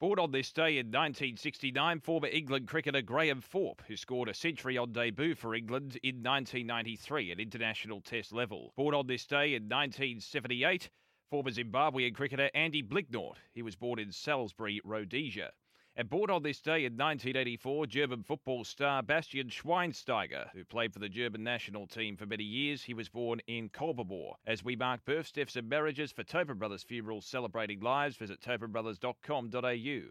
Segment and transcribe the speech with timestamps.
[0.00, 4.78] Born on this day in 1969, former England cricketer Graham Thorpe, who scored a century
[4.78, 8.72] on debut for England in 1993 at international test level.
[8.76, 10.88] Born on this day in 1978,
[11.32, 13.38] former Zimbabwean cricketer Andy Blignaut.
[13.54, 15.50] He was born in Salisbury, Rhodesia.
[15.98, 21.00] And born on this day in 1984, German football star Bastian Schweinsteiger, who played for
[21.00, 22.84] the German national team for many years.
[22.84, 24.34] He was born in Kolbermoor.
[24.46, 30.10] As we mark births, deaths, and marriages for Tobin Brothers Funerals celebrating lives, visit tobinbrothers.com.au.